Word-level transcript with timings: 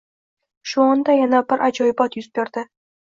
Shu 0.71 0.81
onda 0.93 1.17
yana 1.19 1.41
bir 1.53 1.61
ajoyibot 1.67 2.21
yuz 2.21 2.31
berdi 2.41 2.65